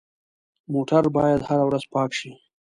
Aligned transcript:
موټر 0.73 1.03
باید 1.17 1.39
هره 1.47 1.63
ورځ 1.69 1.83
پاک 1.93 2.11
شي. 2.19 2.31